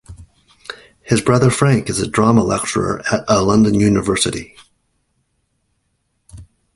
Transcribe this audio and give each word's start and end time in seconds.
His 1.03 1.21
brother, 1.21 1.51
Frank, 1.51 1.87
is 1.87 1.99
a 1.99 2.07
drama 2.07 2.43
lecturer 2.43 3.03
at 3.11 3.23
a 3.27 3.43
London 3.43 3.75
university. 3.75 4.55